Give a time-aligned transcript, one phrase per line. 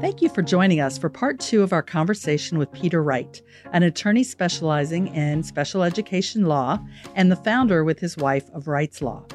[0.00, 3.42] Thank you for joining us for part two of our conversation with Peter Wright,
[3.74, 6.78] an attorney specializing in special education law
[7.14, 9.30] and the founder with his wife of Wrightslaw.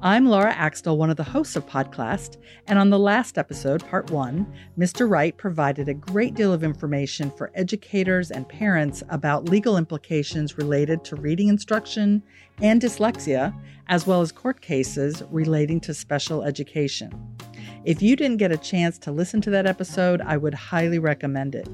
[0.00, 2.36] I'm Laura Axtell, one of the hosts of Podclass,
[2.68, 4.46] and on the last episode, part one,
[4.78, 5.10] Mr.
[5.10, 11.02] Wright provided a great deal of information for educators and parents about legal implications related
[11.06, 12.22] to reading instruction
[12.62, 13.52] and dyslexia,
[13.88, 17.37] as well as court cases relating to special education.
[17.88, 21.54] If you didn't get a chance to listen to that episode, I would highly recommend
[21.54, 21.66] it.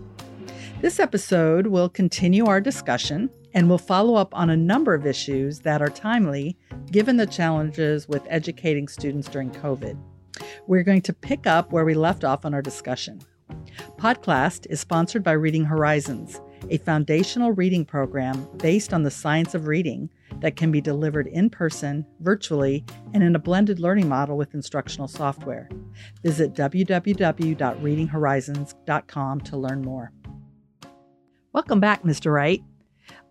[0.81, 5.59] This episode will continue our discussion and will follow up on a number of issues
[5.63, 6.57] that are timely
[6.93, 9.99] given the challenges with educating students during COVID.
[10.69, 13.21] We're going to pick up where we left off on our discussion.
[13.99, 16.41] Podclass is sponsored by Reading Horizons,
[16.71, 20.09] a foundational reading program based on the science of reading
[20.41, 25.09] that can be delivered in person, virtually, and in a blended learning model with instructional
[25.09, 25.69] software.
[26.23, 30.13] Visit www.readinghorizons.com to learn more.
[31.53, 32.33] Welcome back, Mr.
[32.33, 32.63] Wright.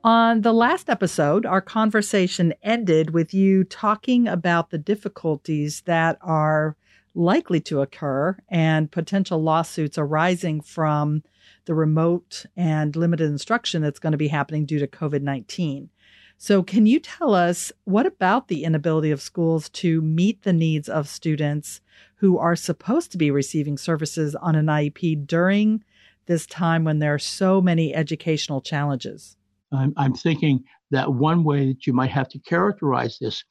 [0.03, 6.75] On the last episode, our conversation ended with you talking about the difficulties that are
[7.15, 11.23] likely to occur and potential lawsuits arising from
[11.65, 15.89] the remote and limited instruction that's going to be happening due to COVID 19.
[16.43, 20.89] So, can you tell us what about the inability of schools to meet the needs
[20.89, 21.79] of students
[22.17, 25.85] who are supposed to be receiving services on an IEP during
[26.25, 29.37] this time when there are so many educational challenges?
[29.71, 33.41] I'm, I'm thinking that one way that you might have to characterize this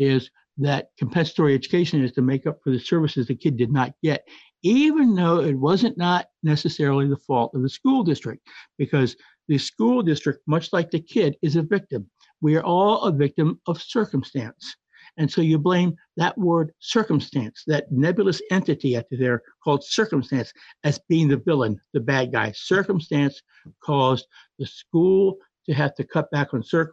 [0.00, 3.94] is that compensatory education is to make up for the services the kid did not
[4.02, 4.26] get,
[4.64, 8.44] even though it wasn't not necessarily the fault of the school district,
[8.78, 9.14] because
[9.46, 12.08] the school district, much like the kid, is a victim.
[12.42, 14.76] We are all a victim of circumstance.
[15.16, 20.52] And so you blame that word circumstance, that nebulous entity out there called circumstance,
[20.84, 22.52] as being the villain, the bad guy.
[22.52, 23.42] Circumstance
[23.84, 24.26] caused
[24.58, 26.92] the school to have to cut back on cir-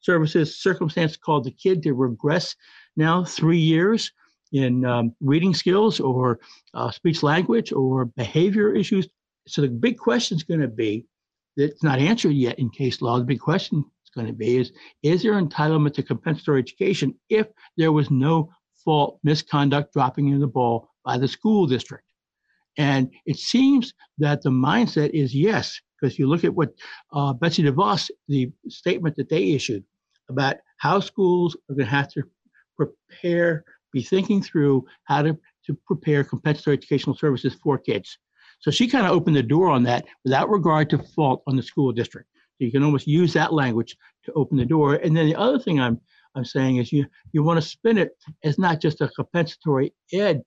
[0.00, 0.60] services.
[0.60, 2.56] Circumstance caused the kid to regress
[2.96, 4.10] now three years
[4.52, 6.40] in um, reading skills or
[6.74, 9.08] uh, speech language or behavior issues.
[9.46, 11.06] So the big question is going to be
[11.56, 13.18] that's not answered yet in case law.
[13.18, 13.84] The big question
[14.14, 14.58] going to be.
[14.58, 17.46] Is is there entitlement to compensatory education if
[17.76, 18.50] there was no
[18.84, 22.04] fault misconduct dropping in the ball by the school district?
[22.78, 26.70] And it seems that the mindset is yes because you look at what
[27.12, 29.84] uh, Betsy DeVos the statement that they issued
[30.28, 32.22] about how schools are going to have to
[32.76, 38.18] prepare be thinking through how to, to prepare compensatory educational services for kids.
[38.60, 41.62] So she kind of opened the door on that without regard to fault on the
[41.62, 42.28] school district
[42.62, 44.94] you can almost use that language to open the door.
[44.94, 46.00] And then the other thing I'm
[46.34, 48.12] I'm saying is you you want to spin it
[48.44, 50.42] as not just a compensatory ed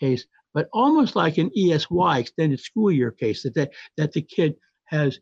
[0.00, 4.56] case, but almost like an ESY extended school year case that that, that the kid
[4.86, 5.20] has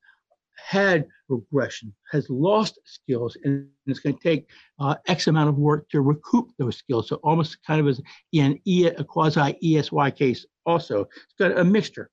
[0.56, 4.46] had regression, has lost skills, and it's going to take
[4.78, 7.08] uh, X amount of work to recoup those skills.
[7.08, 8.00] So almost kind of as
[8.34, 10.46] an e, a quasi ESY case.
[10.64, 12.10] Also, it's got a mixture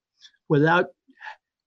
[0.50, 0.88] without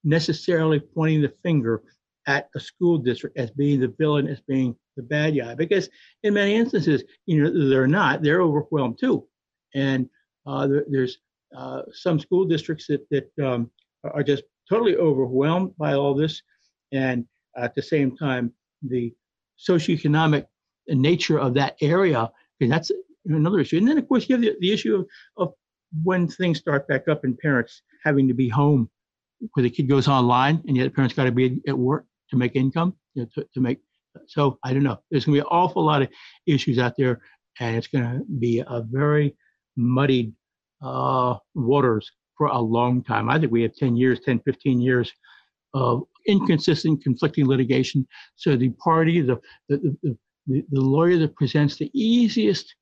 [0.05, 1.82] necessarily pointing the finger
[2.26, 5.88] at a school district as being the villain, as being the bad guy, because
[6.22, 8.22] in many instances, you know, they're not.
[8.22, 9.26] They're overwhelmed too,
[9.75, 10.09] and
[10.47, 11.19] uh, there, there's
[11.56, 13.70] uh, some school districts that that um,
[14.04, 16.42] are just totally overwhelmed by all this,
[16.92, 17.26] and
[17.56, 19.14] at the same time, the
[19.69, 20.47] socioeconomic
[20.88, 22.91] nature of that area, and that's
[23.26, 23.78] another issue.
[23.78, 25.06] And then, of course, you have the, the issue of,
[25.37, 25.54] of
[26.03, 28.91] when things start back up and parents having to be home
[29.53, 32.37] where the kid goes online and yet the parents got to be at work to
[32.37, 33.78] make income, you know, to, to make.
[34.26, 34.98] So I don't know.
[35.10, 36.09] There's going to be an awful lot of
[36.47, 37.20] issues out there,
[37.60, 39.37] and it's going to be a very
[39.76, 40.32] muddied
[40.82, 43.28] uh, waters for a long time.
[43.28, 45.12] I think we have 10 years, 10, 15 years
[45.75, 48.06] of inconsistent, conflicting litigation.
[48.37, 49.38] So the party, the,
[49.69, 50.16] the, the,
[50.47, 52.75] the, lawyer that presents the easiest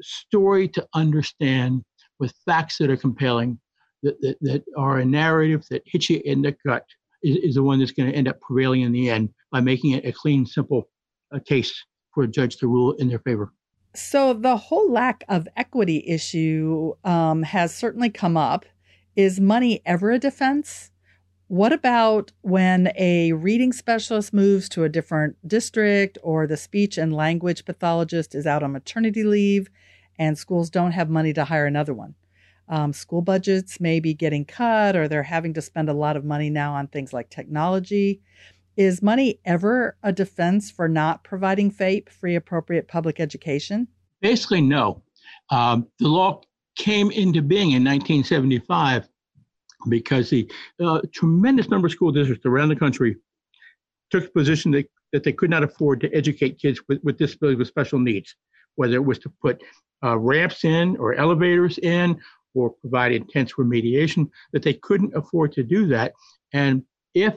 [0.00, 1.82] story to understand
[2.18, 3.58] with facts that are compelling,
[4.02, 6.84] that, that, that are a narrative that hits you in the gut,
[7.22, 9.92] is, is the one that's going to end up prevailing in the end by making
[9.92, 10.88] it a clean, simple
[11.34, 11.72] uh, case
[12.14, 13.52] for a judge to rule in their favor.
[13.94, 18.64] So the whole lack of equity issue um, has certainly come up.
[19.16, 20.90] Is money ever a defense?
[21.48, 27.14] What about when a reading specialist moves to a different district or the speech and
[27.14, 29.68] language pathologist is out on maternity leave
[30.18, 32.14] and schools don't have money to hire another one?
[32.68, 36.24] Um, school budgets may be getting cut or they're having to spend a lot of
[36.24, 38.20] money now on things like technology.
[38.76, 43.88] Is money ever a defense for not providing FAPE, free appropriate public education?
[44.20, 45.02] Basically, no.
[45.50, 46.40] Um, the law
[46.76, 49.08] came into being in 1975
[49.88, 50.50] because the
[50.82, 53.16] uh, tremendous number of school districts around the country
[54.10, 57.58] took the position that, that they could not afford to educate kids with, with disabilities
[57.58, 58.36] with special needs,
[58.76, 59.62] whether it was to put
[60.04, 62.18] uh, ramps in or elevators in
[62.54, 66.12] or provide intense remediation, that they couldn't afford to do that.
[66.52, 66.82] And
[67.14, 67.34] if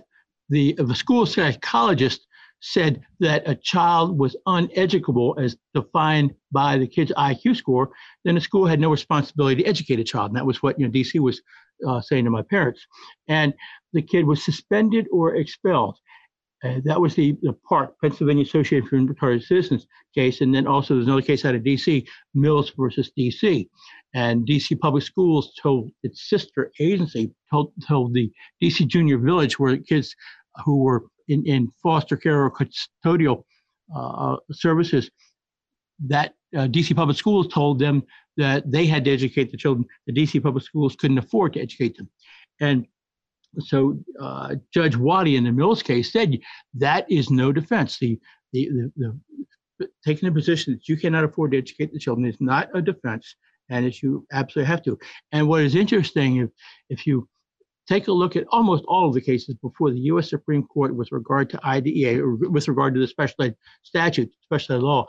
[0.50, 2.28] the, if a school psychologist
[2.62, 7.92] said that a child was uneducable as defined by the kid's IQ score,
[8.24, 10.32] then the school had no responsibility to educate a child.
[10.32, 11.42] And that was what you know DC was
[11.88, 12.86] uh, saying to my parents.
[13.28, 13.54] And
[13.94, 15.98] the kid was suspended or expelled.
[16.66, 19.86] Uh, that was the, the PARC, Pennsylvania Association for Retarded Citizens
[20.16, 20.42] case.
[20.42, 23.68] And then also there's another case out of DC, Mills versus DC.
[24.14, 28.32] And DC Public Schools told its sister agency, told, told the
[28.64, 30.16] DC Junior Village, where kids
[30.64, 33.44] who were in, in foster care or custodial
[33.96, 35.12] uh, services,
[36.08, 38.02] that uh, DC Public Schools told them
[38.38, 39.86] that they had to educate the children.
[40.08, 42.10] The DC Public Schools couldn't afford to educate them.
[42.60, 42.88] And
[43.60, 46.38] so uh, Judge Waddy in the Mills case said
[46.76, 47.98] that is no defense.
[48.00, 48.20] The,
[48.54, 49.20] the, the,
[49.80, 52.82] the, taking the position that you cannot afford to educate the children is not a
[52.82, 53.36] defense,
[53.70, 54.98] and that you absolutely have to.
[55.32, 56.50] And what is interesting, if
[56.90, 57.28] if you
[57.88, 60.30] take a look at almost all of the cases before the U.S.
[60.30, 64.76] Supreme Court with regard to IDEA or with regard to the special ed statute, special
[64.76, 65.06] ed law.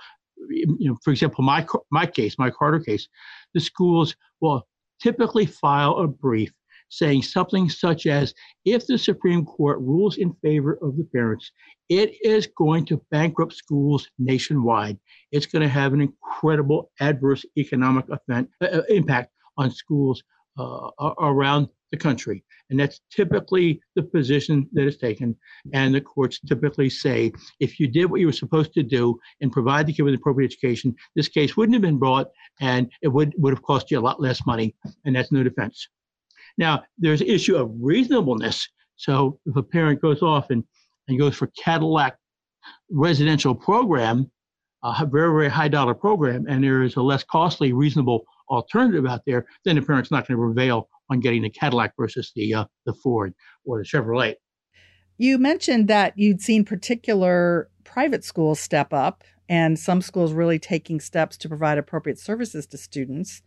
[0.48, 3.08] You know, for example, my my case, my Carter case,
[3.54, 4.66] the schools will
[5.00, 6.52] typically file a brief
[6.88, 8.34] saying something such as
[8.64, 11.50] if the Supreme Court rules in favor of the parents,
[11.88, 14.98] it is going to bankrupt schools nationwide.
[15.32, 20.22] It's going to have an incredible adverse economic event, uh, uh impact on schools
[20.58, 20.90] uh,
[21.20, 22.42] around the country.
[22.70, 25.36] And that's typically the position that is taken.
[25.72, 29.52] And the courts typically say if you did what you were supposed to do and
[29.52, 32.28] provide the kid with appropriate education, this case wouldn't have been brought
[32.60, 34.74] and it would, would have cost you a lot less money.
[35.04, 35.88] And that's no defense.
[36.58, 38.68] Now, there's an issue of reasonableness.
[38.96, 40.64] So if a parent goes off and,
[41.08, 42.16] and goes for Cadillac
[42.90, 44.30] residential program,
[44.82, 49.22] a very, very high dollar program, and there is a less costly, reasonable alternative out
[49.26, 52.64] there, then the parent's not going to prevail on getting the Cadillac versus the uh,
[52.84, 54.34] the Ford or the Chevrolet.
[55.18, 61.00] You mentioned that you'd seen particular private schools step up and some schools really taking
[61.00, 63.42] steps to provide appropriate services to students.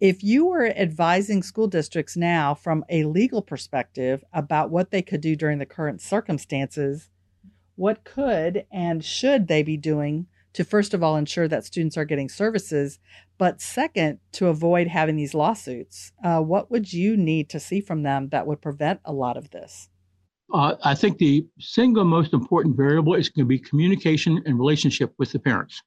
[0.00, 5.20] If you were advising school districts now from a legal perspective about what they could
[5.20, 7.08] do during the current circumstances,
[7.76, 12.04] what could and should they be doing to first of all ensure that students are
[12.04, 12.98] getting services,
[13.38, 16.12] but second, to avoid having these lawsuits.
[16.24, 19.50] Uh, what would you need to see from them that would prevent a lot of
[19.50, 19.88] this?
[20.52, 25.12] Uh, I think the single most important variable is going to be communication and relationship
[25.18, 25.82] with the parents.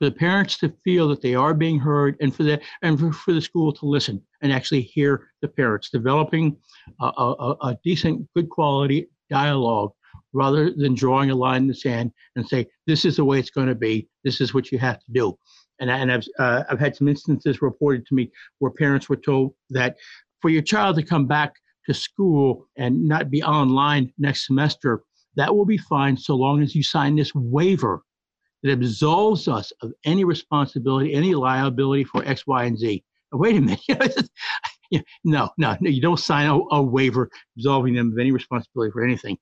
[0.00, 3.12] For the parents to feel that they are being heard, and for the and for,
[3.12, 6.56] for the school to listen and actually hear the parents, developing
[7.02, 9.92] a, a, a decent, good quality dialogue
[10.32, 13.50] rather than drawing a line in the sand and say, this is the way it's
[13.50, 14.08] going to be.
[14.24, 15.36] This is what you have to do.
[15.80, 19.52] And, and I've, uh, I've had some instances reported to me where parents were told
[19.68, 19.98] that
[20.40, 25.02] for your child to come back to school and not be online next semester,
[25.36, 28.02] that will be fine so long as you sign this waiver
[28.62, 33.02] that absolves us of any responsibility, any liability for X, Y, and Z.
[33.32, 33.80] Wait a minute.
[35.24, 39.04] no, no, no, you don't sign a, a waiver absolving them of any responsibility for
[39.04, 39.38] anything.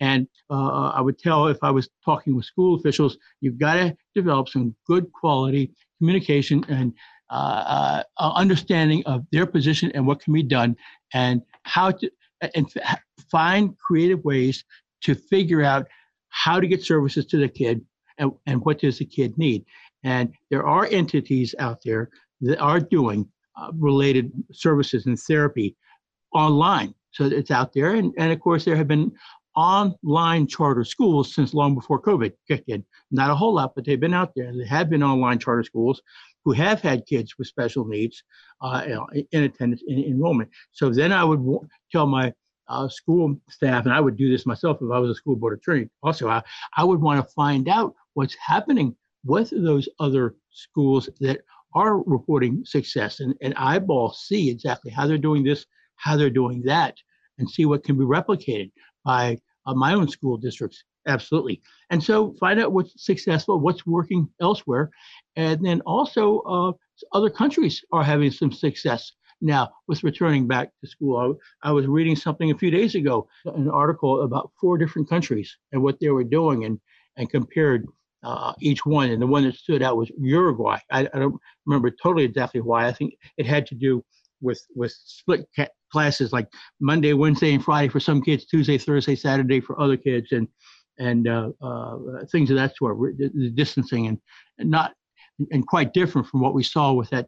[0.00, 3.96] And uh, I would tell if I was talking with school officials, you've got to
[4.14, 6.94] develop some good quality communication and
[7.30, 10.74] uh, uh, understanding of their position and what can be done,
[11.12, 12.10] and how to
[12.54, 12.66] and
[13.30, 14.64] find creative ways
[15.02, 15.86] to figure out
[16.30, 17.84] how to get services to the kid
[18.20, 19.64] and, and what does the kid need.
[20.04, 22.10] And there are entities out there
[22.42, 23.28] that are doing
[23.60, 25.76] uh, related services and therapy
[26.32, 26.94] online.
[27.10, 27.96] So it's out there.
[27.96, 29.12] And, and of course, there have been
[29.56, 32.84] online charter schools since long before COVID kicked in.
[33.10, 34.52] Not a whole lot, but they've been out there.
[34.54, 36.00] There have been online charter schools
[36.44, 38.22] who have had kids with special needs
[38.62, 38.86] uh,
[39.32, 40.48] in attendance in enrollment.
[40.72, 42.32] So then I would w- tell my
[42.68, 45.58] uh, school staff, and I would do this myself if I was a school board
[45.58, 45.88] attorney.
[46.02, 46.42] Also, I,
[46.76, 51.40] I would want to find out what's happening with those other schools that
[51.74, 56.62] are reporting success and, and eyeball see exactly how they're doing this, how they're doing
[56.62, 56.96] that,
[57.38, 58.70] and see what can be replicated
[59.04, 60.82] by uh, my own school districts.
[61.06, 61.62] Absolutely.
[61.90, 64.90] And so find out what's successful, what's working elsewhere.
[65.36, 66.72] And then also, uh,
[67.12, 71.38] other countries are having some success now with returning back to school.
[71.62, 75.56] I, I, was reading something a few days ago, an article about four different countries
[75.72, 76.78] and what they were doing and,
[77.16, 77.86] and compared
[78.22, 79.10] uh, each one.
[79.10, 80.78] And the one that stood out was Uruguay.
[80.90, 82.86] I, I, don't remember totally exactly why.
[82.86, 84.04] I think it had to do
[84.40, 85.46] with with split
[85.92, 86.48] classes like
[86.80, 90.48] Monday, Wednesday, and Friday for some kids, Tuesday, Thursday, Saturday for other kids, and
[90.98, 91.96] and uh, uh,
[92.30, 94.18] things of that sort, the distancing, and,
[94.58, 94.92] and not
[95.50, 97.26] and quite different from what we saw with that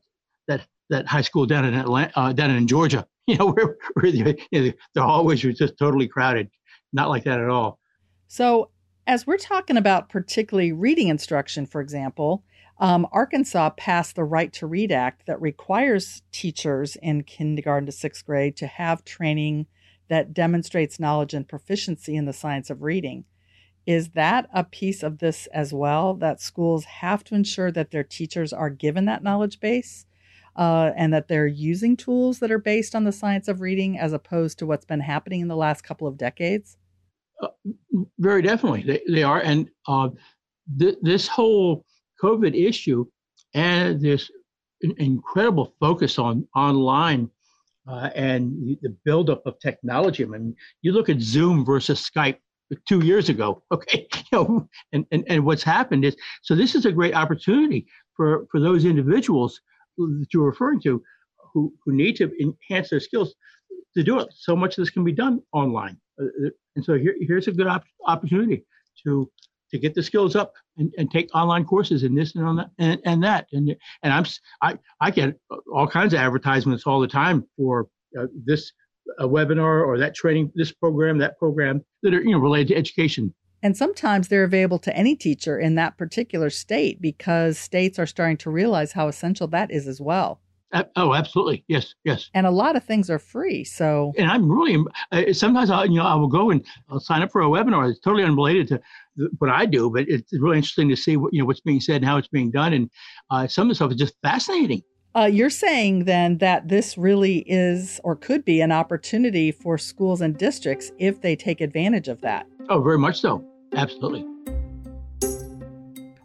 [0.49, 3.06] that that high school down in Atlanta, uh, down in Georgia.
[3.28, 6.50] You know, where, where the, you know, the hallways were just totally crowded.
[6.92, 7.78] Not like that at all.
[8.26, 8.72] So,
[9.06, 12.44] as we're talking about particularly reading instruction, for example,
[12.78, 18.25] um, Arkansas passed the Right to Read Act that requires teachers in kindergarten to sixth
[18.25, 19.66] grade to have training
[20.09, 23.25] that demonstrates knowledge and proficiency in the science of reading.
[23.87, 26.14] Is that a piece of this as well?
[26.14, 30.06] That schools have to ensure that their teachers are given that knowledge base
[30.54, 34.12] uh, and that they're using tools that are based on the science of reading as
[34.12, 36.76] opposed to what's been happening in the last couple of decades?
[38.18, 39.40] Very definitely, they, they are.
[39.40, 40.11] And uh,
[40.78, 41.84] th- this whole
[42.22, 43.06] COVID issue
[43.54, 44.30] and this
[44.99, 47.30] incredible focus on online
[47.88, 50.25] uh, and the buildup of technology.
[50.25, 52.38] I mean, you look at Zoom versus Skype
[52.88, 56.87] two years ago, okay, you know, and, and, and what's happened is so this is
[56.87, 59.61] a great opportunity for, for those individuals
[59.99, 61.02] that you're referring to
[61.52, 63.34] who, who need to enhance their skills
[63.94, 64.28] to do it.
[64.34, 65.99] So much of this can be done online.
[66.20, 68.64] Uh and so here, here's a good op- opportunity
[69.05, 69.31] to
[69.71, 72.71] to get the skills up and, and take online courses in this and on that
[72.79, 74.25] and, and that and and I'm
[74.61, 75.38] I I get
[75.73, 77.88] all kinds of advertisements all the time for
[78.19, 78.73] uh, this
[79.19, 82.76] a webinar or that training this program that program that are you know related to
[82.76, 88.07] education and sometimes they're available to any teacher in that particular state because states are
[88.07, 90.41] starting to realize how essential that is as well.
[90.97, 91.64] Oh, absolutely.
[91.69, 92.31] Yes, yes.
[92.35, 93.62] And a lot of things are free.
[93.64, 97.23] So, and I'm really uh, sometimes I, you know, I will go and I'll sign
[97.23, 97.91] up for a webinar.
[97.91, 98.81] It's totally unrelated to
[99.38, 101.97] what I do, but it's really interesting to see what you know what's being said
[101.97, 102.73] and how it's being done.
[102.73, 102.91] And
[103.31, 104.83] uh, some of the stuff is just fascinating.
[105.14, 110.23] Uh, you're saying then that this really is or could be an opportunity for schools
[110.23, 112.47] and districts if they take advantage of that.
[112.71, 113.45] Oh, very much so.
[113.75, 114.25] Absolutely.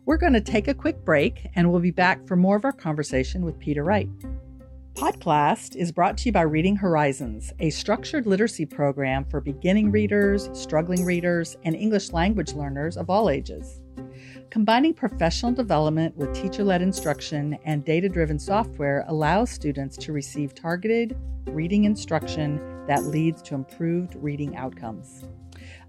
[0.08, 2.72] We're going to take a quick break and we'll be back for more of our
[2.72, 4.08] conversation with Peter Wright.
[4.94, 10.50] Podclass is brought to you by Reading Horizons, a structured literacy program for beginning readers,
[10.54, 13.82] struggling readers, and English language learners of all ages.
[14.50, 20.56] Combining professional development with teacher led instruction and data driven software allows students to receive
[20.56, 25.26] targeted reading instruction that leads to improved reading outcomes.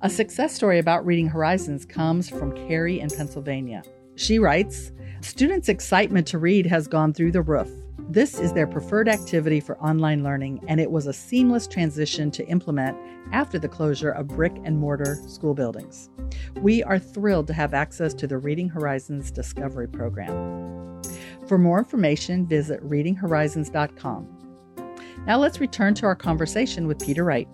[0.03, 3.85] A success story about Reading Horizons comes from Carrie in Pennsylvania.
[4.19, 7.71] She writes Students' excitement to read has gone through the roof.
[8.11, 12.45] This is their preferred activity for online learning, and it was a seamless transition to
[12.49, 12.99] implement
[13.31, 16.11] after the closure of brick and mortar school buildings.
[16.57, 21.01] We are thrilled to have access to the Reading Horizons Discovery Program.
[21.47, 24.27] For more information, visit readinghorizons.com.
[25.27, 27.47] Now let's return to our conversation with Peter Wright.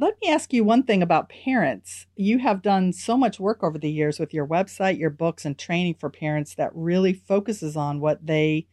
[0.00, 2.06] Let me ask you one thing about parents.
[2.16, 5.58] You have done so much work over the years with your website, your books, and
[5.58, 8.66] training for parents that really focuses on what they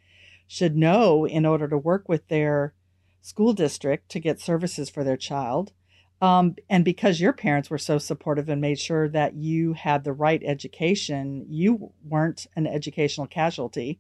[0.47, 2.73] should know in order to work with their
[3.21, 5.73] school district to get services for their child.
[6.21, 10.13] Um, and because your parents were so supportive and made sure that you had the
[10.13, 13.99] right education, you weren't an educational casualty.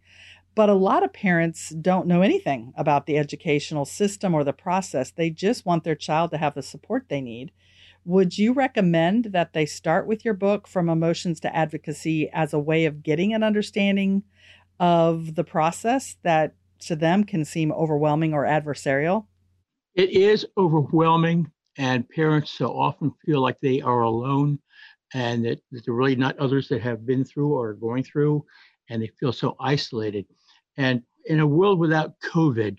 [0.57, 5.11] But a lot of parents don't know anything about the educational system or the process.
[5.11, 7.51] They just want their child to have the support they need.
[8.05, 12.59] Would you recommend that they start with your book, From Emotions to Advocacy, as a
[12.59, 14.23] way of getting an understanding
[14.79, 19.27] of the process that to them can seem overwhelming or adversarial?
[19.93, 24.57] It is overwhelming, and parents so often feel like they are alone
[25.13, 28.03] and that, that there are really not others that have been through or are going
[28.03, 28.43] through,
[28.89, 30.25] and they feel so isolated.
[30.77, 32.77] And in a world without COVID,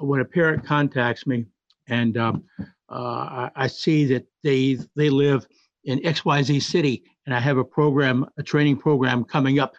[0.00, 1.46] when a parent contacts me
[1.88, 2.44] and um,
[2.88, 5.46] uh, I see that they they live
[5.84, 9.74] in XYZ city and I have a program, a training program coming up,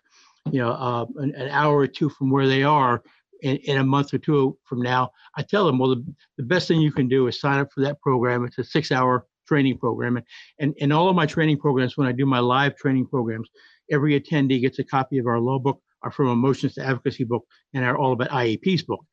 [0.51, 3.03] you know, uh, an, an, hour or two from where they are
[3.41, 6.67] in, in, a month or two from now, I tell them, well, the, the best
[6.67, 8.45] thing you can do is sign up for that program.
[8.45, 10.17] It's a six hour training program.
[10.17, 10.25] And,
[10.59, 13.49] and, and all of my training programs, when I do my live training programs,
[13.91, 17.45] every attendee gets a copy of our law book our From Emotions to Advocacy book
[17.73, 19.03] and our All About IEPs book.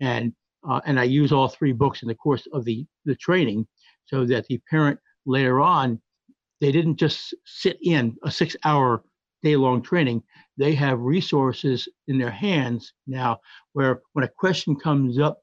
[0.00, 0.32] And
[0.68, 3.66] uh, and I use all three books in the course of the, the training
[4.06, 6.00] so that the parent later on,
[6.60, 9.04] they didn't just sit in a six hour
[9.42, 10.22] day long training.
[10.56, 13.38] They have resources in their hands now
[13.72, 15.38] where when a question comes up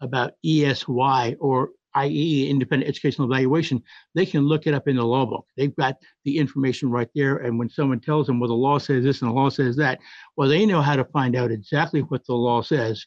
[0.00, 3.82] about ESY or IE, Independent Educational Evaluation,
[4.14, 5.46] they can look it up in the law book.
[5.56, 7.38] They've got the information right there.
[7.38, 9.98] And when someone tells them, well, the law says this and the law says that,
[10.36, 13.06] well, they know how to find out exactly what the law says,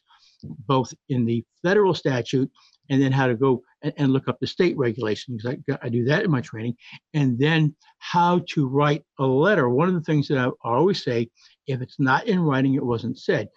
[0.66, 2.50] both in the federal statute
[2.90, 5.46] and then how to go and, and look up the state regulations.
[5.46, 6.76] I, I, do that in my training.
[7.14, 9.68] And then how to write a letter.
[9.68, 11.30] One of the things that I, I always say,
[11.66, 13.48] if it's not in writing, it wasn't said.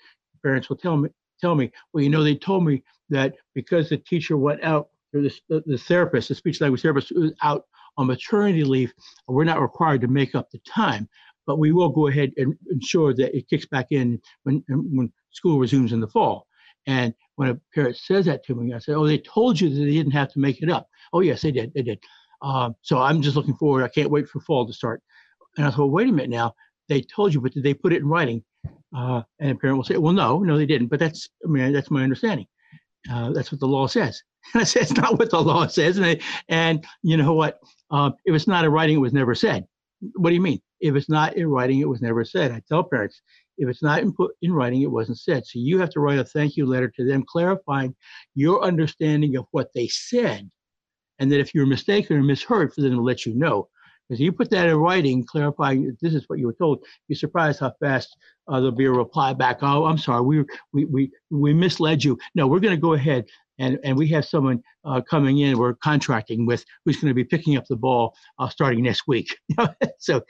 [0.44, 1.10] Parents will tell me,
[1.42, 4.90] tell me, well, you know, they told me that because the teacher went out,
[5.22, 7.64] the, the therapist, the speech language therapist, was out
[7.98, 8.94] on maternity leave,
[9.28, 11.08] we're not required to make up the time,
[11.48, 15.60] but we will go ahead and ensure that it kicks back in when when school
[15.60, 16.48] resumes in the fall.
[16.88, 19.76] And when a parent says that to me, I say, "Oh, they told you that
[19.76, 21.74] they didn't have to make it up." Oh, yes, they did.
[21.74, 22.00] They did.
[22.42, 23.84] Um, so I'm just looking forward.
[23.84, 25.02] I can't wait for fall to start.
[25.58, 26.54] And I thought, wait a minute now.
[26.88, 28.44] They told you, but did they put it in writing?
[28.96, 30.88] Uh, and a parent will say, well, no, no, they didn't.
[30.88, 32.46] But that's, I mean, that's my understanding.
[33.12, 34.22] Uh, that's what the law says.
[34.54, 35.98] And I said, it's not what the law says.
[35.98, 37.60] And, I, and you know what?
[37.92, 39.66] Um, if it's not in writing, it was never said.
[40.16, 40.62] What do you mean?
[40.80, 42.52] If it's not in writing, it was never said.
[42.52, 43.22] I tell parents,
[43.58, 45.46] if it's not in, put in writing, it wasn't said.
[45.46, 47.96] So you have to write a thank you letter to them clarifying
[48.36, 50.50] your understanding of what they said.
[51.20, 53.70] And that if you're mistaken or misheard, for them to let you know.
[54.08, 57.60] Because you put that in writing, clarifying this is what you were told, you're surprised
[57.60, 58.16] how fast
[58.48, 59.60] uh, there'll be a reply back.
[59.62, 60.44] Oh, I'm sorry, we
[60.74, 62.18] we we we misled you.
[62.36, 63.26] No, we're going to go ahead
[63.60, 65.58] and and we have someone uh, coming in.
[65.58, 69.36] We're contracting with who's going to be picking up the ball uh, starting next week.
[70.00, 70.22] so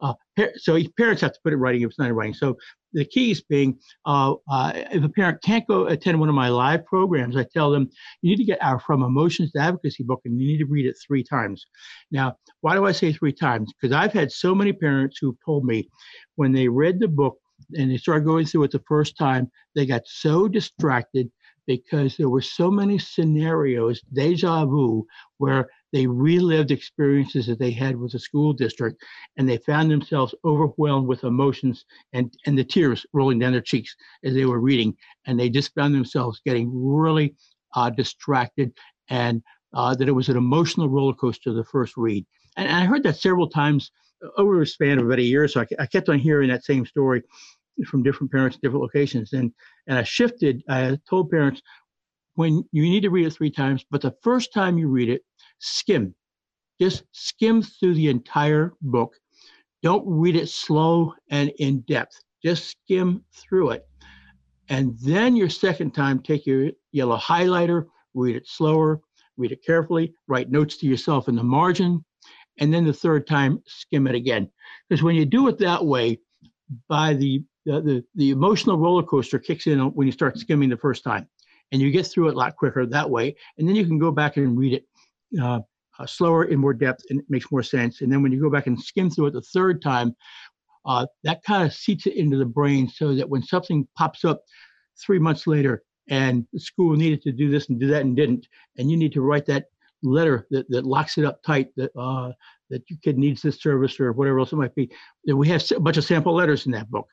[0.00, 0.14] uh,
[0.56, 2.34] so parents have to put it in writing if it's not in writing.
[2.34, 2.56] So
[2.94, 6.86] the keys being, uh, uh, if a parent can't go attend one of my live
[6.86, 7.90] programs, I tell them
[8.22, 10.86] you need to get our From Emotions to Advocacy book and you need to read
[10.86, 11.66] it three times.
[12.10, 13.72] Now, why do I say three times?
[13.72, 15.90] Because I've had so many parents who told me
[16.36, 17.36] when they read the book
[17.76, 21.30] and they started going through it the first time, they got so distracted
[21.66, 25.06] because there were so many scenarios, deja vu,
[25.38, 29.02] where they relived experiences that they had with the school district
[29.36, 33.94] and they found themselves overwhelmed with emotions and, and the tears rolling down their cheeks
[34.24, 34.94] as they were reading.
[35.26, 37.34] And they just found themselves getting really
[37.74, 38.72] uh, distracted
[39.08, 42.26] and uh, that it was an emotional roller coaster the first read.
[42.56, 43.90] And, and I heard that several times
[44.36, 45.46] over a span of about a year.
[45.48, 47.22] So I, I kept on hearing that same story
[47.86, 49.32] from different parents, different locations.
[49.32, 49.52] And
[49.86, 50.62] and I shifted.
[50.68, 51.60] I told parents
[52.34, 55.22] when you need to read it three times, but the first time you read it,
[55.58, 56.14] skim.
[56.80, 59.14] Just skim through the entire book.
[59.82, 62.20] Don't read it slow and in depth.
[62.44, 63.86] Just skim through it.
[64.68, 69.00] And then your second time, take your yellow highlighter, read it slower,
[69.36, 72.04] read it carefully, write notes to yourself in the margin.
[72.58, 74.50] And then the third time, skim it again.
[74.88, 76.18] Because when you do it that way,
[76.88, 80.76] by the the, the, the emotional roller coaster kicks in when you start skimming the
[80.76, 81.28] first time
[81.72, 84.10] and you get through it a lot quicker that way and then you can go
[84.10, 84.86] back and read it
[85.40, 85.60] uh,
[85.98, 88.50] uh, slower in more depth and it makes more sense and then when you go
[88.50, 90.14] back and skim through it the third time
[90.86, 94.42] uh, that kind of seats it into the brain so that when something pops up
[95.00, 98.46] three months later and the school needed to do this and do that and didn't
[98.76, 99.66] and you need to write that
[100.02, 102.30] letter that, that locks it up tight that uh,
[102.70, 104.90] that your kid needs this service or whatever else it might be.
[105.26, 107.08] We have a bunch of sample letters in that book.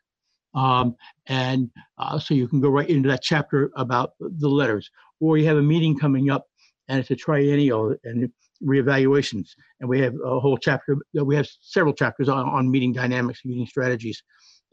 [0.54, 0.96] Um,
[1.28, 4.90] and uh, so you can go right into that chapter about the letters.
[5.20, 6.46] Or you have a meeting coming up
[6.88, 8.30] and it's a triennial and
[8.64, 9.50] reevaluations.
[9.80, 13.66] And we have a whole chapter, we have several chapters on, on meeting dynamics, meeting
[13.66, 14.22] strategies.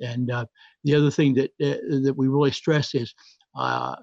[0.00, 0.46] And uh,
[0.84, 3.14] the other thing that, uh, that we really stress is
[3.56, 3.96] uh,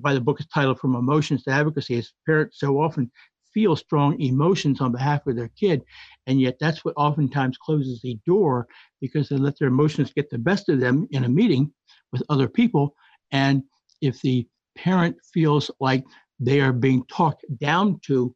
[0.00, 3.10] why the book is titled From Emotions to Advocacy is parents so often
[3.52, 5.82] feel strong emotions on behalf of their kid.
[6.26, 8.66] And yet that's what oftentimes closes the door
[9.00, 11.72] because they let their emotions get the best of them in a meeting
[12.12, 12.94] with other people.
[13.30, 13.62] And
[14.00, 16.04] if the parent feels like
[16.40, 18.34] they are being talked down to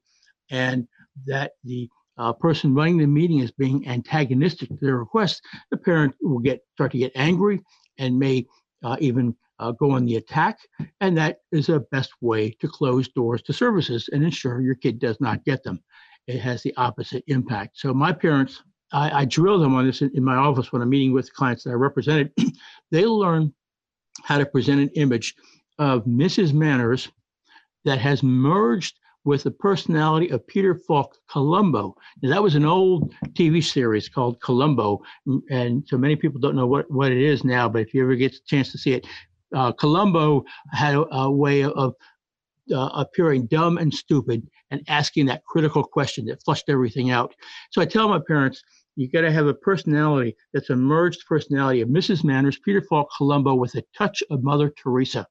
[0.51, 0.87] and
[1.27, 6.15] that the uh, person running the meeting is being antagonistic to their request, the parent
[6.23, 7.61] will get start to get angry
[7.99, 8.47] and may
[8.85, 10.59] uh, even uh, go on the attack.
[11.01, 14.99] And that is a best way to close doors to services and ensure your kid
[14.99, 15.83] does not get them.
[16.27, 17.79] It has the opposite impact.
[17.79, 20.91] So my parents, I, I drill them on this in, in my office when I'm
[20.91, 22.33] meeting with clients that I represented.
[22.91, 23.53] they learn
[24.23, 25.35] how to present an image
[25.79, 26.53] of Mrs.
[26.53, 27.09] Manners
[27.85, 31.97] that has merged with the personality of Peter Falk Columbo.
[32.23, 35.03] Now, that was an old TV series called Columbo,
[35.51, 38.15] and so many people don't know what, what it is now, but if you ever
[38.15, 39.07] get a chance to see it,
[39.57, 41.95] uh, Columbo had a, a way of
[42.75, 47.35] uh, appearing dumb and stupid and asking that critical question that flushed everything out.
[47.71, 48.63] So I tell my parents,
[48.97, 52.23] you got to have a personality that's a merged personality of Mrs.
[52.23, 55.27] Manners, Peter Falk, Columbo, with a touch of Mother Teresa.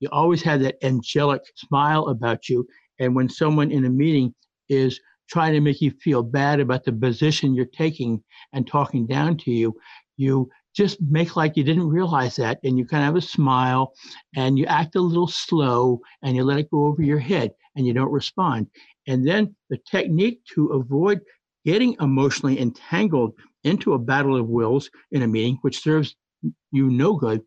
[0.00, 2.66] You always have that angelic smile about you,
[2.98, 4.34] And when someone in a meeting
[4.68, 9.36] is trying to make you feel bad about the position you're taking and talking down
[9.38, 9.74] to you,
[10.16, 13.94] you just make like you didn't realize that and you kind of have a smile
[14.36, 17.84] and you act a little slow and you let it go over your head and
[17.84, 18.68] you don't respond.
[19.08, 21.20] And then the technique to avoid
[21.64, 26.14] getting emotionally entangled into a battle of wills in a meeting, which serves
[26.70, 27.42] you no good,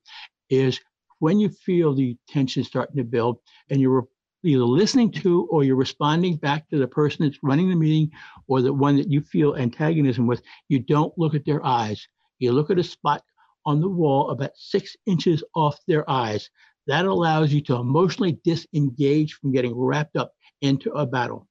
[0.50, 0.82] is
[1.20, 3.38] when you feel the tension starting to build
[3.70, 4.10] and you're
[4.44, 8.12] either listening to or you're responding back to the person that's running the meeting
[8.50, 12.06] or the one that you feel antagonism with, you don't look at their eyes.
[12.41, 13.23] You look at a spot
[13.65, 16.49] on the wall about six inches off their eyes.
[16.88, 21.47] That allows you to emotionally disengage from getting wrapped up into a battle.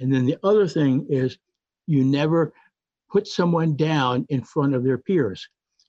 [0.00, 1.38] And then the other thing is
[1.86, 2.52] you never
[3.10, 5.48] put someone down in front of their peers.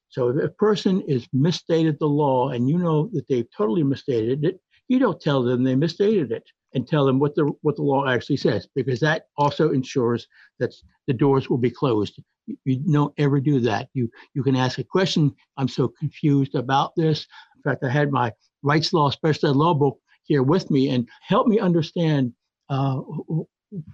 [0.09, 4.45] So if a person is misstated the law and you know that they've totally misstated
[4.45, 6.43] it, you don't tell them they misstated it
[6.75, 10.27] and tell them what the what the law actually says because that also ensures
[10.59, 10.73] that
[11.07, 12.19] the doors will be closed.
[12.65, 13.89] You, don't ever do that.
[13.93, 15.33] You you can ask a question.
[15.57, 17.25] I'm so confused about this.
[17.57, 18.31] In fact, I had my
[18.63, 22.33] Wrightslaw special ed law book here with me and help me understand
[22.69, 22.99] uh,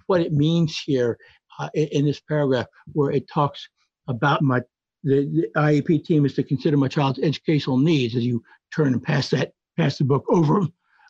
[0.06, 1.18] what it means here
[1.58, 3.68] uh, in this paragraph where it talks
[4.08, 4.60] about my
[5.04, 8.42] the, the, IEP team is to consider my child's educational needs as you
[8.74, 10.66] turn and pass that pass the book over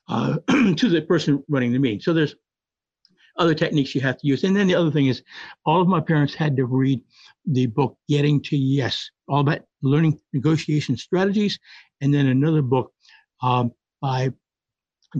[0.08, 0.36] uh,
[0.76, 2.00] to the person running the meeting.
[2.00, 2.34] So there's
[3.36, 4.44] other techniques you have to use.
[4.44, 5.22] And then the other thing is
[5.66, 7.00] all of my parents had to read
[7.46, 11.58] the book Getting to Yes, all about learning negotiation strategies.
[12.00, 12.92] And then another book
[13.42, 14.30] um, by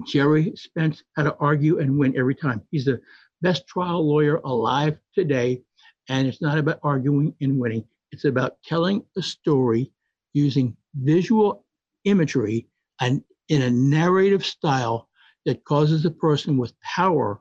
[0.06, 2.62] Gerry Spence, How to Argue and Win Every Time.
[2.70, 3.00] He's the
[3.42, 5.62] best trial lawyer alive today.
[6.08, 7.84] And it's not about arguing and winning.
[8.12, 9.90] It's about telling a story
[10.32, 11.64] using visual
[12.04, 12.68] imagery
[13.00, 15.08] and in a narrative style
[15.46, 17.40] that causes a person with power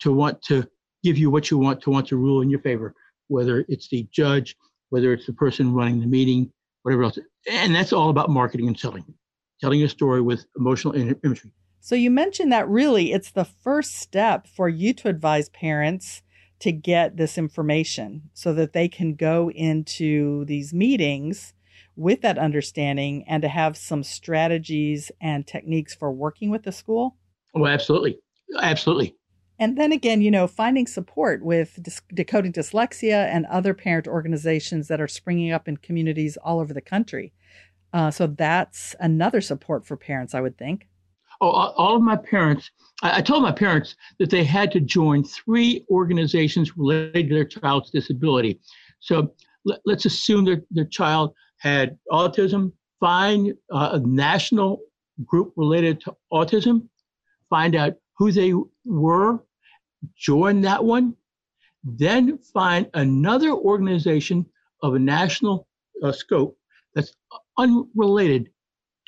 [0.00, 0.66] to want to
[1.02, 2.94] give you what you want to want to rule in your favor,
[3.28, 4.56] whether it's the judge,
[4.90, 7.18] whether it's the person running the meeting, whatever else.
[7.50, 9.04] And that's all about marketing and selling,
[9.60, 11.52] telling a story with emotional imagery.
[11.80, 16.22] So you mentioned that really it's the first step for you to advise parents
[16.58, 21.54] to get this information so that they can go into these meetings
[21.96, 27.16] with that understanding and to have some strategies and techniques for working with the school?
[27.54, 28.18] Oh, absolutely.
[28.58, 29.16] Absolutely.
[29.60, 31.78] And then again, you know, finding support with
[32.14, 36.80] Decoding Dyslexia and other parent organizations that are springing up in communities all over the
[36.80, 37.34] country.
[37.92, 40.88] Uh, so that's another support for parents, I would think.
[41.42, 42.70] Oh, all of my parents,
[43.02, 47.90] I told my parents that they had to join three organizations related to their child's
[47.90, 48.60] disability.
[49.00, 49.34] So
[49.66, 54.80] let, us assume that their child had autism, find uh, a national
[55.24, 56.88] group related to autism,
[57.50, 59.42] find out who they were,
[60.16, 61.14] join that one,
[61.82, 64.46] then find another organization
[64.82, 65.66] of a national
[66.02, 66.56] uh, scope
[66.94, 67.12] that's
[67.58, 68.50] unrelated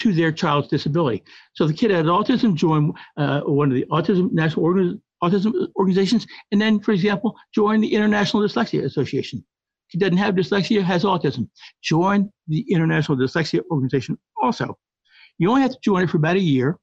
[0.01, 1.23] to their child's disability.
[1.55, 6.61] So the kid had autism, join uh, one of the autism national autism organizations, and
[6.61, 9.45] then, for example, join the International Dyslexia Association
[9.93, 11.49] he doesn't have dyslexia, has autism.
[11.83, 14.79] Join the International Dyslexia Organization also.
[15.39, 16.79] You only have to join it for about a year.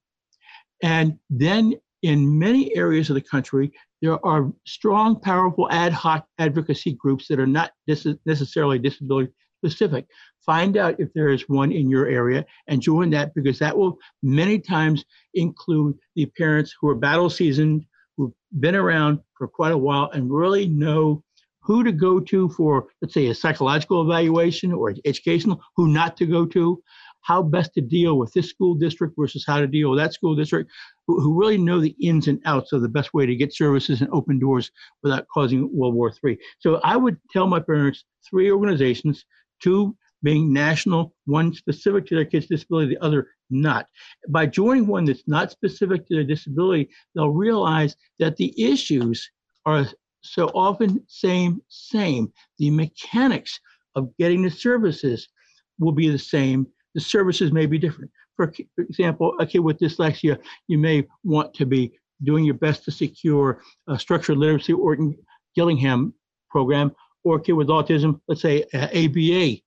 [0.84, 6.94] And then in many areas of the country, there are strong, powerful ad hoc advocacy
[6.94, 10.06] groups that are not dis- necessarily disability specific.
[10.46, 13.98] Find out if there is one in your area and join that because that will
[14.24, 17.86] many times include the parents who are battle seasoned,
[18.18, 21.24] who've been around for quite a while and really know
[21.62, 26.26] who to go to for, let's say, a psychological evaluation or educational, who not to
[26.26, 26.82] go to,
[27.22, 30.36] how best to deal with this school district versus how to deal with that school
[30.36, 30.72] district,
[31.10, 34.02] who, who really know the ins and outs of the best way to get services
[34.02, 34.70] and open doors
[35.02, 36.38] without causing World War III.
[36.60, 39.26] So I would tell my parents three organizations,
[39.60, 43.88] two being national, one specific to their kid's disability, the other not.
[44.30, 49.28] By joining one that's not specific to their disability, they'll realize that the issues
[49.66, 49.88] are
[50.22, 52.32] so often same, same.
[52.60, 53.60] The mechanics
[53.96, 55.28] of getting the services
[55.80, 56.68] will be the same.
[56.94, 58.12] The services may be different.
[58.40, 61.92] For example, a kid with dyslexia, you may want to be
[62.24, 64.98] doing your best to secure a structured literacy or
[65.56, 66.14] Gillingham
[66.50, 69.58] program, or a kid with autism, let's say ABA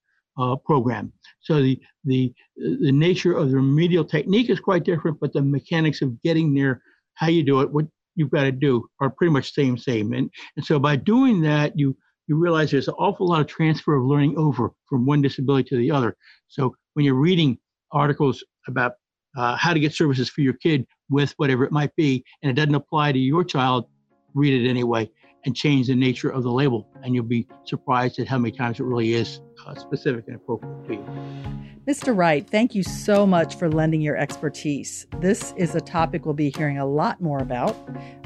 [0.43, 1.13] uh, program.
[1.41, 6.01] So the, the, the nature of the remedial technique is quite different, but the mechanics
[6.01, 6.81] of getting there,
[7.13, 10.31] how you do it, what you've got to do are pretty much same same and
[10.57, 14.05] and so by doing that you you realize there's an awful lot of transfer of
[14.05, 16.15] learning over from one disability to the other
[16.47, 17.57] so when you're reading
[17.91, 18.95] articles about
[19.37, 22.55] uh, how to get services for your kid with whatever it might be, and it
[22.55, 23.87] doesn't apply to your child,
[24.35, 25.09] read it anyway
[25.45, 26.89] and change the nature of the label.
[27.03, 30.87] And you'll be surprised at how many times it really is uh, specific and appropriate
[30.87, 31.53] to you.
[31.87, 32.17] Mr.
[32.17, 35.07] Wright, thank you so much for lending your expertise.
[35.19, 37.77] This is a topic we'll be hearing a lot more about,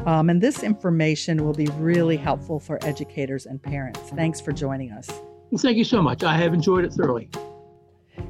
[0.04, 4.00] um, and this information will be really helpful for educators and parents.
[4.10, 5.08] Thanks for joining us.
[5.50, 6.22] Well, thank you so much.
[6.22, 7.30] I have enjoyed it thoroughly.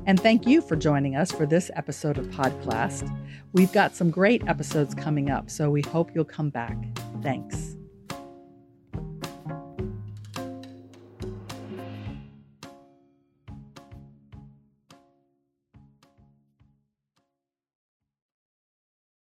[0.07, 3.09] And thank you for joining us for this episode of Podclass.
[3.53, 6.77] We've got some great episodes coming up, so we hope you'll come back.
[7.23, 7.76] Thanks.